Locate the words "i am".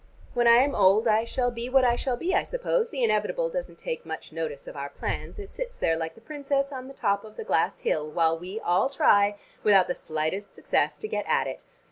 0.47-0.73